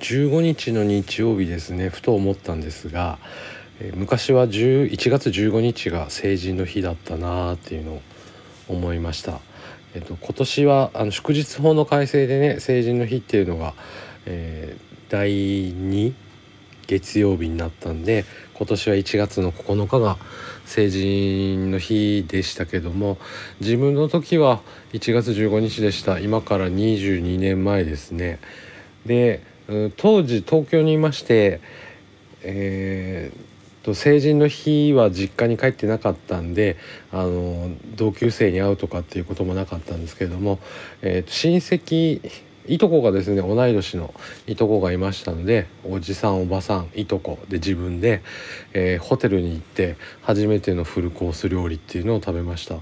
[0.00, 3.18] 15日の日曜日ですねふと思ったんですが、
[3.80, 8.02] えー、昔は11月15日が成人の日だったなーっていうのを
[8.68, 9.40] 思いました。
[9.94, 13.74] えっと、今年はあの祝日法の改正でね成人の日っていうのが、
[14.24, 15.30] えー、第
[15.72, 16.14] 2
[16.86, 18.24] 月曜日になったんで
[18.54, 20.16] 今年は1月の9日が
[20.64, 23.18] 成人の日でしたけども
[23.60, 24.60] 自分の時は
[24.92, 28.38] 1月15日でした今から22年前ですね
[29.06, 29.42] で
[29.96, 31.60] 当時東京にいまして
[32.42, 33.50] えー
[33.82, 36.76] と成人の日は実家に帰ってなかったんで
[37.12, 40.58] あの同級生に会うとかっていうこともなかったんですけれども、
[41.02, 42.20] えー、と親戚
[42.66, 44.14] いとこがですね同い年の
[44.46, 48.22] いとこがいましたのでおじさんおばさんいとこで自分で、
[48.74, 52.76] えー、ホテルに行って初めてのフルコース料理っていうのを食べました。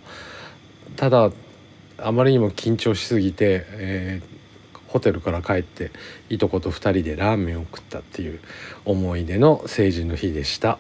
[0.96, 1.30] ただ
[2.00, 4.37] あまりにも緊張しすぎて、えー、
[4.88, 5.92] ホテルから帰って
[6.28, 8.40] いとこと2人でラーメンを食ったっていう
[8.84, 10.78] 思い出の成人の日でした。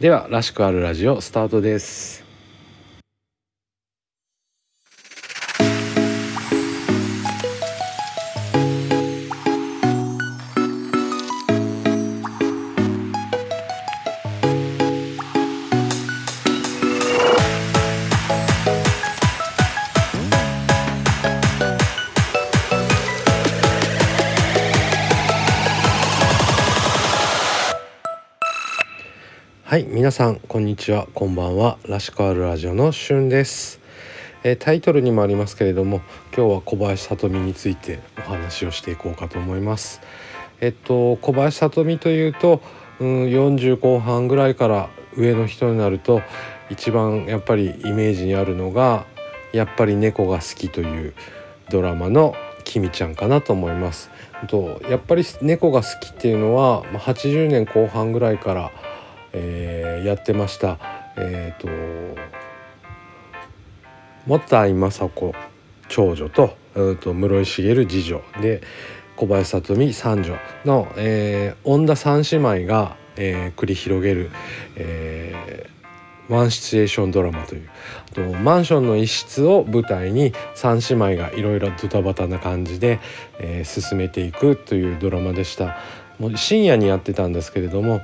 [0.00, 2.27] では「らしくあるラジオ」スタートです。
[29.78, 31.06] はい皆さんこんにちは。
[31.14, 31.78] こんばんは。
[31.86, 33.78] らしくあるラジオのしゅんです、
[34.42, 36.00] えー、タイトルにもありますけれども
[36.36, 40.00] 今日は小林聡美についてお話をしていこうかと思います。
[40.60, 42.60] えっと小林聡美というと、
[42.98, 46.22] うん、40後半ぐらいから上の人になると
[46.70, 49.06] 一番やっぱりイメージにあるのが
[49.52, 51.14] やっぱり猫が好きという
[51.70, 54.10] ドラマのきみちゃんかなと思います。
[54.48, 58.72] とやっぱり猫が好きっていうのは80年後半ぐらいから
[59.40, 60.78] えー、やってました。
[61.16, 61.68] えっ、ー、と
[64.26, 65.34] も田井雅子
[65.88, 68.60] 長女と,、うん、と室井茂次女で
[69.16, 74.30] 小林聡美三女の、えー、恩田三姉妹が、えー、繰り広げる、
[74.76, 77.68] えー、ワンシチュエーションドラマという
[78.14, 83.00] とマンションの一室を舞台に三姉妹がいろいろドタバタな感じで、
[83.40, 85.78] えー、進めていくというドラマでした。
[86.18, 88.00] もう深夜にやってたんですけれども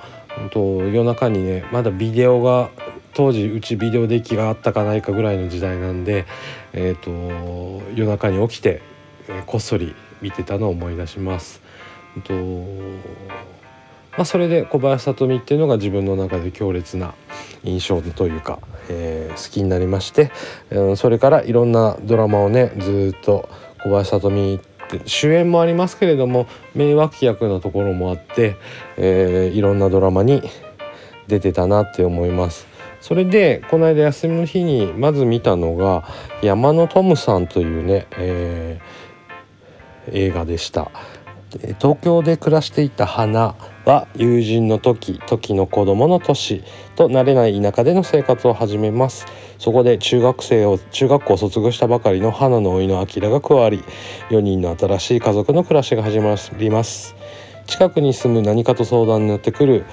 [0.51, 2.71] と夜中にねまだビデオが
[3.15, 6.27] 当時うちビデオデッキがあったかないかぐらいの時代なんで、
[6.73, 8.83] えーと、夜中に起きて、
[9.29, 11.63] えー、こっそり見てたのを思い出します。
[12.25, 12.33] と
[14.17, 17.15] まあ、それで小林聡美っていうのが自分の中で強烈な
[17.65, 20.31] 印象というか、えー、好きになりまして、
[20.71, 23.49] うん、それからいろんなドラマをねずっと
[23.83, 24.74] 小林聡美って
[25.07, 28.57] 主演もありますけれども名脇役のところもあって、
[28.97, 30.43] えー、いろんなドラマに
[31.27, 32.67] 出てたなって思います。
[33.01, 36.05] それでこの間休みの日にまず見たのが
[36.43, 40.91] 山野トムさんというね、えー、映画でした。
[41.79, 46.65] 東京で暮らしていた花は友人の時時の子供の年
[46.97, 49.27] と慣れない田舎での生活を始めます。
[49.59, 53.85] そこで中学生を中学校を卒業したばかりの花の甥の明が加わり
[54.31, 57.15] 4人の新しい家族の暮らしが始まります。
[57.67, 59.85] 近くに住む何かと相談になってくる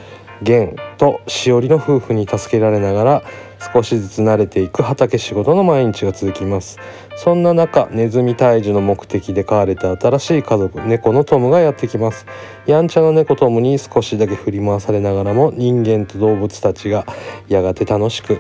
[0.42, 3.24] 源としおりの夫婦に助けられながら
[3.74, 6.80] 少しずつ慣れていく畑仕事の毎日が続きます。
[7.16, 12.26] そんな中ネズミ退治の目的で飼われた新しい家族猫のトムがやってきます。
[12.66, 17.06] やんちゃな猫トムに少しだけ振り回されながらも人間と動物たちが
[17.48, 18.40] やがて楽しく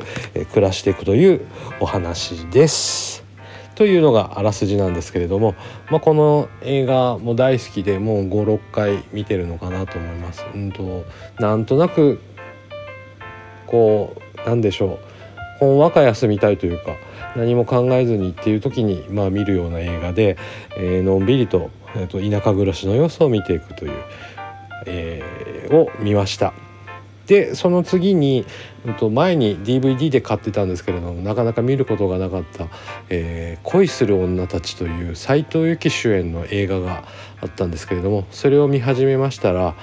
[0.53, 1.41] 暮らしていくという
[1.79, 3.23] お話です。
[3.75, 5.55] というのがあらすじなんですけれども、
[5.89, 10.45] まあ、この映画も大好きでもう56回見てるのかなと思います。
[10.53, 11.05] うんと
[11.39, 12.19] なんとなく
[13.67, 14.15] こ
[14.45, 15.10] うなんでしょう。
[15.61, 16.95] ほんわか休みたいというか
[17.35, 20.35] 何も考えずにっていう時にまあ見るような映画で、
[20.75, 23.91] えー、のんびりと,、えー、と田舎暮らしの様子を見ていくという、
[24.87, 26.53] えー、を見ました。
[27.27, 28.45] でその次に、
[28.85, 32.67] うん、と前に DVD で買ってたんですけれどもなかなか見ることがなかった
[33.09, 37.03] 「えー、恋する女たち」という斎藤由貴主演の映画が
[37.39, 39.75] あったんですけれどもそれを見始めましたら、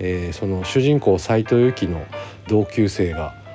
[0.00, 2.02] えー、その主人公斎藤由貴の
[2.48, 3.45] 同級生が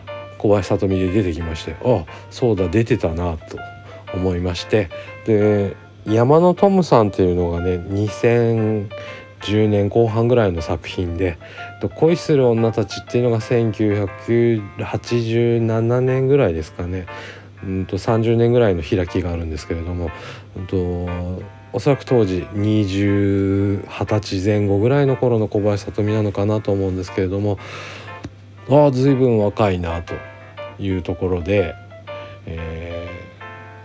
[0.41, 3.59] 小林聡美で出てきましてあそうだ出てたなと
[4.13, 4.89] 思いまして
[5.25, 8.89] で山野トムさんっていうのがね2010
[9.69, 11.37] 年後半ぐらいの作品で
[11.95, 17.05] 「恋する女たち」っていうのが1987年ぐらいですかね。
[17.63, 20.09] うんと30年ぐらいの開きがあるんですけれども、
[20.57, 21.07] うんと
[21.73, 27.59] おそらく当時2020歳前後ぐらいの頃の小林聡美なのかなと思うんですけれども
[28.69, 30.13] ああ随分若いなと
[30.81, 31.75] いうところで、
[32.45, 33.09] え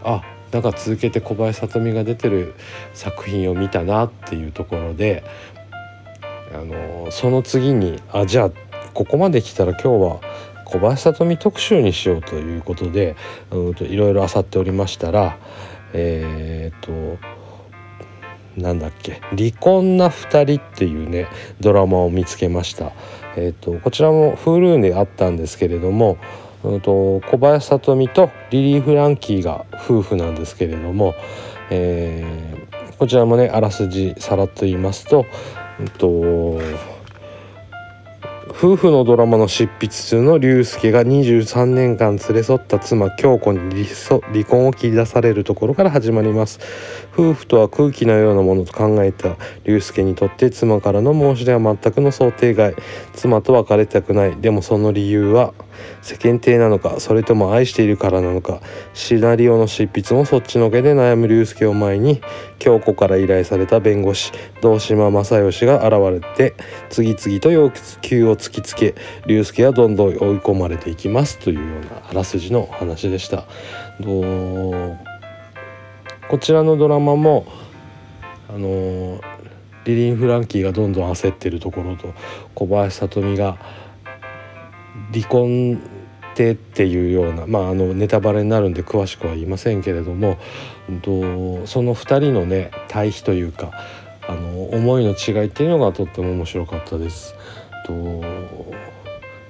[0.03, 0.23] ー、あ
[0.53, 2.55] なんか続けて小林聡美が出てる
[2.95, 5.25] 作品を見たなっていうところで
[6.55, 8.51] あのその次にあじゃあ
[8.95, 10.21] ここまで来たら今日は
[10.65, 13.17] 小林聡美特集にしようということで
[13.81, 15.39] いろいろ漁っておりましたら
[15.93, 17.37] えー、っと
[18.57, 21.27] なんだっけ「離婚な2人」っていうね
[21.61, 22.93] ドラマを見つけました。
[23.37, 26.17] えーと、こちらも Hulu であったんですけれども、
[26.65, 31.15] うんと、小林聡美とリリー・フランキーが夫婦なんですけれども、
[31.71, 35.27] えー、こちらもねあらすじさらっと言いますと,、
[35.79, 36.61] うんと
[38.59, 43.85] 夫婦のドラマの執筆中の龍介が23年間連れ添った妻京子に
[44.33, 46.59] 離婚を切り出されるところから始まります。
[47.13, 52.75] 夫婦とは空気のようなものと考えた龍介にとって妻からの申し出は全くの想定外。
[53.13, 54.37] 妻と別れたくない。
[54.39, 55.53] でもその理由は
[56.03, 58.61] 世間体なのかそれとも愛しているからなのか
[58.95, 62.21] シナリオの執筆もそっちのけで悩む龍介を前に
[62.59, 64.33] 京子から依頼された弁護士
[64.63, 66.55] 堂島正義が現れて
[66.91, 67.71] 次々と要
[68.01, 68.95] 求を突きつけ
[69.27, 73.45] 龍介はどんどん追い込まれていきますというようなあらすじの話でした。
[76.29, 77.47] こちらのドラマも
[78.49, 79.21] あの
[79.85, 82.13] リリン・フランキーがどんどん焦ってるところと
[82.55, 83.57] 小林聡美が
[85.13, 85.81] 離婚
[86.33, 90.39] ってっていうような、まあ、あのネタバレになるんで詳しくは言いませんけれども、
[91.03, 93.73] とその2人のね対比というか
[94.29, 97.35] あの思いの違いっていうのがとっても面白かったです。
[97.87, 97.93] と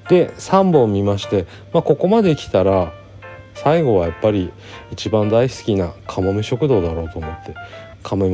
[0.08, 2.92] で3本見まして、まあ、ここまで来たら
[3.54, 4.52] 最後はやっぱり
[4.92, 7.54] 一番大好きなかもめ食堂だろうと思って
[8.02, 8.28] かも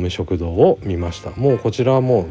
[0.00, 2.26] め食堂を見ましたもうこちらはもう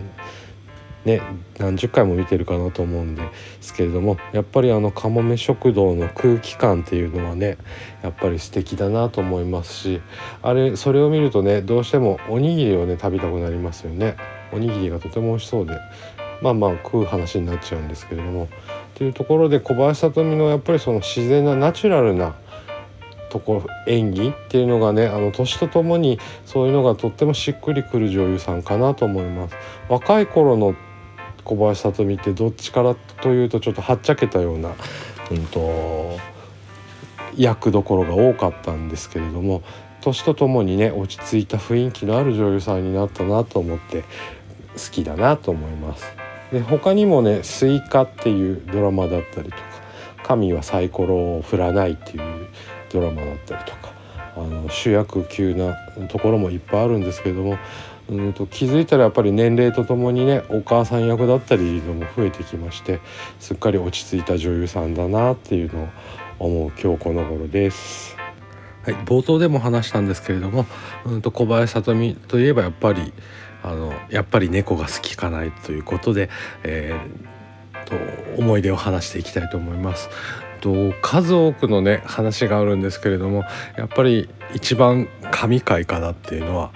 [1.05, 1.21] ね
[1.57, 3.21] 何十回も見てるかなと思うんで
[3.61, 7.57] すけれどもやっぱりあのかもめ食堂の空気感っていうのはね
[8.01, 10.01] やっぱり素敵だなと思いますし
[10.41, 14.15] あれそれを見るとねどうしてもおにぎりをね食べたくなりますよね。
[14.51, 15.77] おにぎりがとても美味しそうで
[16.41, 18.47] まあまあ食う話になっちゃうんですけれども
[18.95, 22.35] というところで小林聡美のやっぱりその自然なナチュラルな
[23.29, 29.55] ところ演技っていうのがねあの年とともにそういうのがとってもしっくりくる女優さんかなと思います。
[29.87, 30.75] 若い頃の
[31.49, 34.75] 小林聡美ってどっちかというとちょっとはっちゃけたような、
[35.31, 36.19] うんと、
[37.35, 39.63] 役どころが多かったんですけれども
[40.01, 44.03] 年とともにね落ち着いた雰囲気のある女優さんになったなと思って
[44.73, 46.05] 好きだなと思います。
[46.51, 49.63] で他にもね「スイカ」っていうドラマだったりとか
[50.23, 52.47] 「神はサイコロを振らない」っていう
[52.91, 53.88] ドラマだったりとか
[54.35, 55.75] あの主役級な
[56.07, 57.57] ところもいっぱいあるんですけれども
[58.09, 62.99] うんと気づいたらやっぱり年齢とともにねお母さん役だったりのも増えてきまして
[63.39, 65.87] すっかり落ち着いた女優さんだなっていうのを
[66.39, 68.15] 思う今日この頃です。
[68.83, 70.65] はい、冒頭でも話したんですけれども、
[71.05, 73.13] うんと小林聡美といえばやっぱり
[73.61, 76.29] あのやっぱり猫が好きかないということで、
[76.63, 80.09] えー、と思い出を話していきたいと思います。
[80.59, 83.43] と数多くのね話があるんですけれども
[83.77, 86.71] やっぱり一番神回かなっていうのは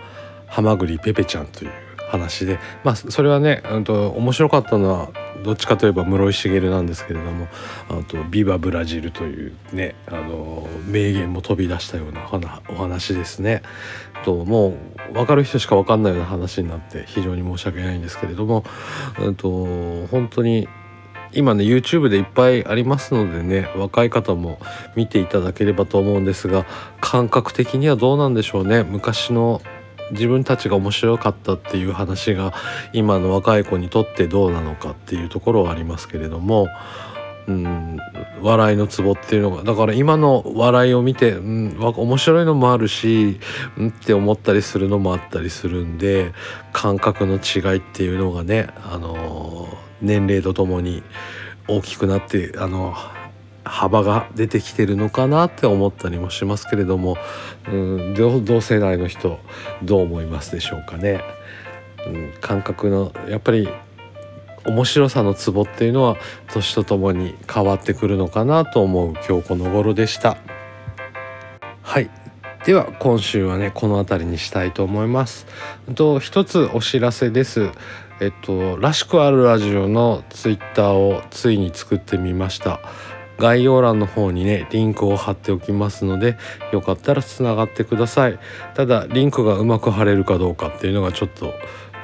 [0.48, 1.72] ハマグリペペちゃんという
[2.10, 5.10] 話でまあそれはね、と、面白かったのは
[5.44, 7.48] どっちかといえば室井茂なんですけれども
[7.90, 13.64] あと「ビバブラジル」というねあの名言も飛び出したようなお話ですね。
[14.24, 14.78] とも
[15.10, 18.64] う分かる人しか分かんないような話になって非常に申し訳ないんですけれども、
[19.20, 20.70] うんと、本当に
[21.36, 24.60] 今ね YouTube でいっぱいありますのでね若い方も
[24.96, 26.66] 見ていただければと思うんですが
[27.02, 28.84] 感覚的にはどうなんでしょうね。
[28.84, 29.62] 昔の
[30.12, 32.54] 自分たちが面白かったっていう話が
[32.92, 36.68] 今の若い子にとってどうなのかっていうところはありますけれども、
[37.48, 37.98] うん、
[38.42, 39.64] 笑いのツボっていうのが。
[39.64, 43.40] だから今の笑いを見て、うん、面白いのもあるし、
[43.78, 46.34] うんって思ったりするのもあったりするんで
[46.72, 49.63] 感覚の違いっていうのがね、あの
[50.02, 51.04] 年齢とともに
[51.68, 52.96] 大きくなってあの
[53.64, 57.18] 幅が出てきてるのかなって思ったりもしますけれども、
[57.68, 59.40] うん、同世代の人
[59.84, 61.22] どう思いますでしょうかね。
[62.06, 63.70] うん、感覚のやっぱり
[64.66, 66.18] 面白さのツボっていうのは
[66.54, 70.38] 年とともに変わってくるのかなと思う今日この頃でした。
[72.66, 75.46] では今週はねこの辺りにしたいと思います。
[75.96, 77.72] と一つお知らせです。
[78.22, 82.80] えっとらしくあるラジオのツイッターをついに作ってみました。
[83.38, 86.38] 概要欄の方にねリンクを貼っておきますので
[86.72, 88.40] よかったらつながってください
[88.76, 91.52] ただリンクがうまく貼れるかどうかっていうのがちょっと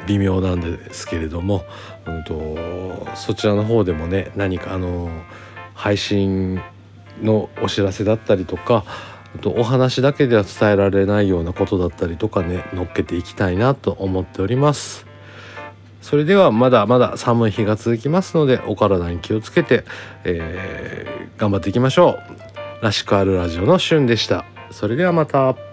[0.07, 1.63] 微妙なんですけれども、
[2.07, 5.09] うんと、そちらの方でもね何かあの
[5.75, 6.59] 配信
[7.21, 8.83] のお知らせだったりとか
[9.45, 15.05] お話だけでは伝えられないようなことだったりとかね乗っけていきたいなと思っております。
[16.01, 19.85] それではまだまだ寒い日が続きますのでお体に気をつけて、
[20.23, 22.17] えー、頑張っていきましょ
[22.81, 22.83] う。
[22.83, 24.45] らしくあるラジオのしゅんでした。
[24.71, 25.68] それではまた。